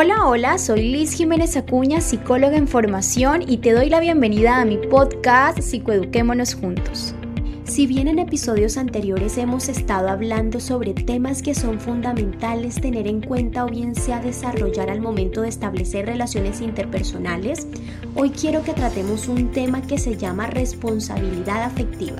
[0.00, 4.64] Hola, hola, soy Liz Jiménez Acuña, psicóloga en formación y te doy la bienvenida a
[4.64, 7.16] mi podcast Psicoeduquémonos Juntos.
[7.64, 13.20] Si bien en episodios anteriores hemos estado hablando sobre temas que son fundamentales tener en
[13.20, 17.66] cuenta o bien sea desarrollar al momento de establecer relaciones interpersonales,
[18.14, 22.18] hoy quiero que tratemos un tema que se llama responsabilidad afectiva.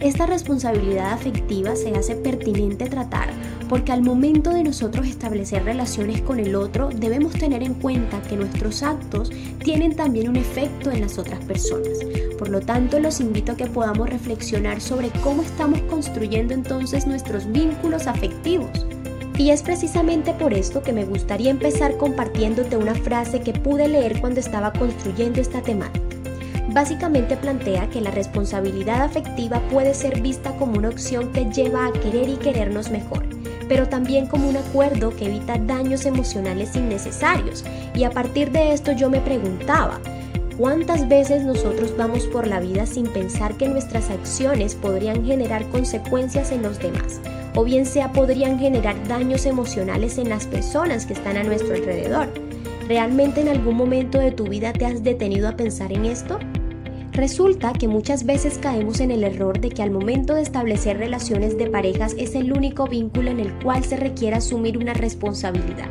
[0.00, 3.30] Esta responsabilidad afectiva se hace pertinente tratar
[3.68, 8.36] porque al momento de nosotros establecer relaciones con el otro debemos tener en cuenta que
[8.36, 9.30] nuestros actos
[9.62, 11.98] tienen también un efecto en las otras personas.
[12.38, 17.50] Por lo tanto, los invito a que podamos reflexionar sobre cómo estamos construyendo entonces nuestros
[17.50, 18.86] vínculos afectivos.
[19.38, 24.20] Y es precisamente por esto que me gustaría empezar compartiéndote una frase que pude leer
[24.20, 26.06] cuando estaba construyendo esta temática.
[26.72, 31.92] Básicamente plantea que la responsabilidad afectiva puede ser vista como una opción que lleva a
[31.92, 33.24] querer y querernos mejor,
[33.68, 37.64] pero también como un acuerdo que evita daños emocionales innecesarios.
[37.94, 40.00] Y a partir de esto yo me preguntaba,
[40.56, 46.50] ¿Cuántas veces nosotros vamos por la vida sin pensar que nuestras acciones podrían generar consecuencias
[46.50, 47.20] en los demás?
[47.54, 52.28] O bien sea podrían generar daños emocionales en las personas que están a nuestro alrededor.
[52.88, 56.38] ¿Realmente en algún momento de tu vida te has detenido a pensar en esto?
[57.16, 61.56] Resulta que muchas veces caemos en el error de que al momento de establecer relaciones
[61.56, 65.88] de parejas es el único vínculo en el cual se requiere asumir una responsabilidad.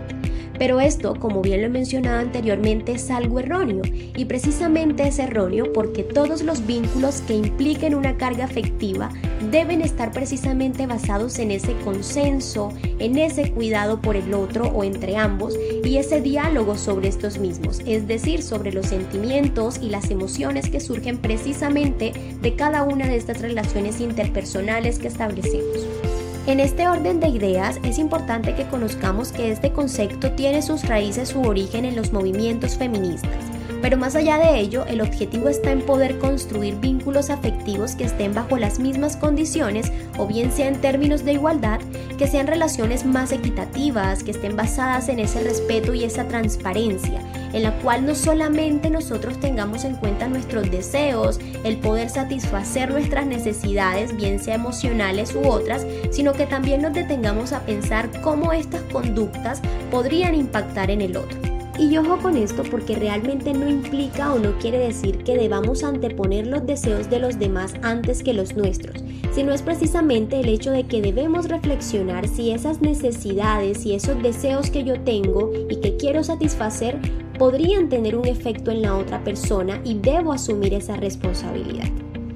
[0.57, 3.81] Pero esto, como bien lo he mencionado anteriormente, es algo erróneo
[4.15, 9.09] y precisamente es erróneo porque todos los vínculos que impliquen una carga afectiva
[9.51, 15.17] deben estar precisamente basados en ese consenso, en ese cuidado por el otro o entre
[15.17, 20.69] ambos y ese diálogo sobre estos mismos, es decir, sobre los sentimientos y las emociones
[20.69, 26.14] que surgen precisamente de cada una de estas relaciones interpersonales que establecemos.
[26.47, 31.29] En este orden de ideas es importante que conozcamos que este concepto tiene sus raíces,
[31.29, 33.45] su origen en los movimientos feministas.
[33.81, 38.35] Pero más allá de ello, el objetivo está en poder construir vínculos afectivos que estén
[38.35, 41.79] bajo las mismas condiciones o bien sea en términos de igualdad,
[42.15, 47.21] que sean relaciones más equitativas, que estén basadas en ese respeto y esa transparencia,
[47.53, 53.25] en la cual no solamente nosotros tengamos en cuenta nuestros deseos, el poder satisfacer nuestras
[53.25, 58.81] necesidades, bien sea emocionales u otras, sino que también nos detengamos a pensar cómo estas
[58.83, 59.61] conductas
[59.91, 61.54] podrían impactar en el otro.
[61.77, 66.47] Y ojo con esto porque realmente no implica o no quiere decir que debamos anteponer
[66.47, 69.03] los deseos de los demás antes que los nuestros,
[69.33, 74.69] sino es precisamente el hecho de que debemos reflexionar si esas necesidades y esos deseos
[74.69, 76.97] que yo tengo y que quiero satisfacer
[77.37, 81.89] podrían tener un efecto en la otra persona y debo asumir esa responsabilidad.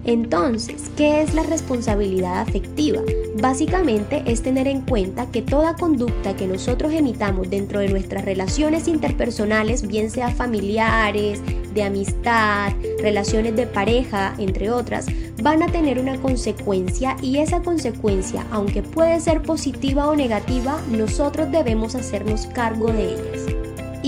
[0.10, 3.00] Entonces, ¿qué es la responsabilidad afectiva?
[3.40, 8.88] Básicamente es tener en cuenta que toda conducta que nosotros emitamos dentro de nuestras relaciones
[8.88, 11.44] interpersonales, bien sea familiares,
[11.76, 15.06] de amistad, relaciones de pareja, entre otras,
[15.44, 21.52] van a tener una consecuencia y esa consecuencia, aunque puede ser positiva o negativa, nosotros
[21.52, 23.59] debemos hacernos cargo de ellas.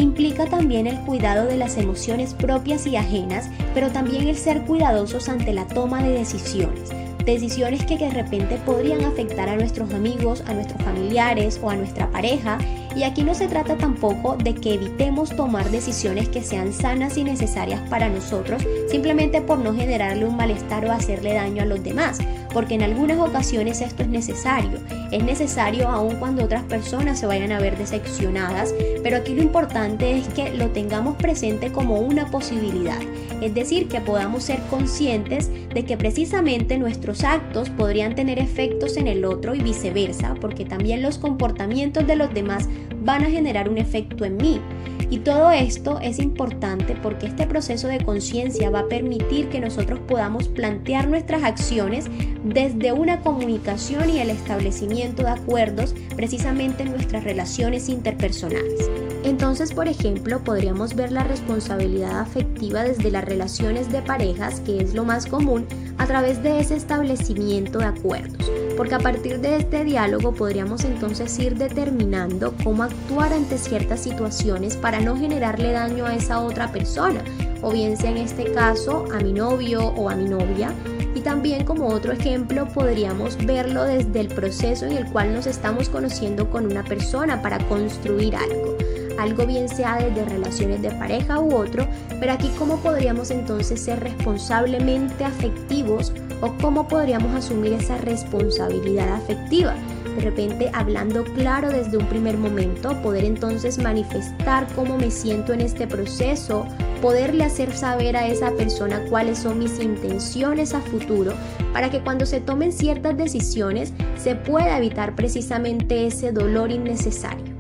[0.02, 5.30] Implica también el cuidado de las emociones propias y ajenas, pero también el ser cuidadosos
[5.30, 6.90] ante la toma de decisiones.
[7.24, 12.10] Decisiones que de repente podrían afectar a nuestros amigos, a nuestros familiares o a nuestra
[12.10, 12.58] pareja.
[12.96, 17.24] Y aquí no se trata tampoco de que evitemos tomar decisiones que sean sanas y
[17.24, 22.18] necesarias para nosotros, simplemente por no generarle un malestar o hacerle daño a los demás
[22.54, 24.80] porque en algunas ocasiones esto es necesario.
[25.12, 28.74] Es necesario aun cuando otras personas se vayan a ver decepcionadas,
[29.04, 33.00] pero aquí lo importante es que lo tengamos presente como una posibilidad,
[33.42, 39.08] es decir, que podamos ser conscientes de que precisamente nuestros actos podrían tener efectos en
[39.08, 42.68] el otro y viceversa, porque también los comportamientos de los demás
[43.02, 44.62] van a generar un efecto en mí.
[45.10, 50.00] Y todo esto es importante porque este proceso de conciencia va a permitir que nosotros
[50.08, 52.06] podamos plantear nuestras acciones
[52.46, 58.90] desde una comunicación y el establecimiento de acuerdos precisamente en nuestras relaciones interpersonales.
[59.24, 64.94] Entonces, por ejemplo, podríamos ver la responsabilidad afectiva desde las relaciones de parejas, que es
[64.94, 68.52] lo más común, a través de ese establecimiento de acuerdos
[68.82, 74.76] porque a partir de este diálogo podríamos entonces ir determinando cómo actuar ante ciertas situaciones
[74.76, 77.24] para no generarle daño a esa otra persona,
[77.62, 80.74] o bien sea en este caso a mi novio o a mi novia.
[81.14, 85.88] Y también como otro ejemplo podríamos verlo desde el proceso en el cual nos estamos
[85.88, 88.81] conociendo con una persona para construir algo
[89.22, 91.88] algo bien sea desde relaciones de pareja u otro,
[92.20, 99.76] pero aquí cómo podríamos entonces ser responsablemente afectivos o cómo podríamos asumir esa responsabilidad afectiva.
[100.16, 105.62] de repente hablando claro desde un primer momento, poder entonces manifestar cómo me siento en
[105.62, 106.66] este proceso,
[107.02, 111.34] poderle hacer saber a esa persona cuáles son mis intenciones a futuro,
[111.72, 117.51] para que cuando se tomen ciertas decisiones se pueda evitar precisamente ese dolor innecesario.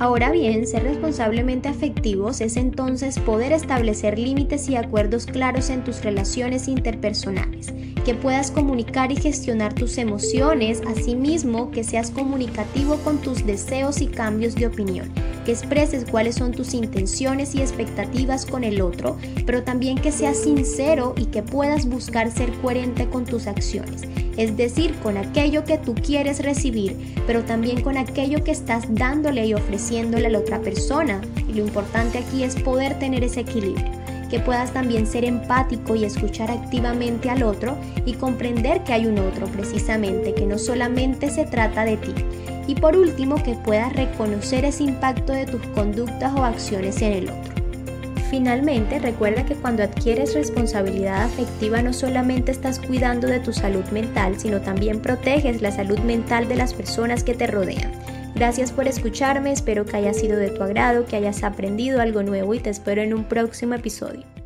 [0.00, 6.04] Ahora bien, ser responsablemente afectivos es entonces poder establecer límites y acuerdos claros en tus
[6.04, 7.74] relaciones interpersonales,
[8.04, 14.06] que puedas comunicar y gestionar tus emociones, asimismo que seas comunicativo con tus deseos y
[14.06, 15.12] cambios de opinión,
[15.48, 19.16] que expreses cuáles son tus intenciones y expectativas con el otro,
[19.46, 24.02] pero también que seas sincero y que puedas buscar ser coherente con tus acciones
[24.36, 29.46] es decir, con aquello que tú quieres recibir, pero también con aquello que estás dándole
[29.46, 31.20] y ofreciéndole a la otra persona.
[31.48, 33.90] Y lo importante aquí es poder tener ese equilibrio,
[34.30, 39.18] que puedas también ser empático y escuchar activamente al otro y comprender que hay un
[39.18, 42.14] otro precisamente, que no solamente se trata de ti.
[42.68, 47.30] Y por último, que puedas reconocer ese impacto de tus conductas o acciones en el
[47.30, 47.58] otro.
[48.30, 54.38] Finalmente, recuerda que cuando adquieres responsabilidad afectiva no solamente estás cuidando de tu salud mental,
[54.38, 57.90] sino también proteges la salud mental de las personas que te rodean.
[58.34, 62.52] Gracias por escucharme, espero que haya sido de tu agrado, que hayas aprendido algo nuevo
[62.52, 64.37] y te espero en un próximo episodio.